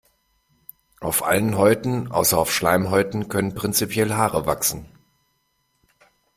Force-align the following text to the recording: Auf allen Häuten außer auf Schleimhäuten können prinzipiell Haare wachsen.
Auf 0.99 1.21
allen 1.23 1.59
Häuten 1.59 2.07
außer 2.11 2.35
auf 2.35 2.51
Schleimhäuten 2.51 3.27
können 3.29 3.53
prinzipiell 3.53 4.15
Haare 4.15 4.47
wachsen. 4.47 4.87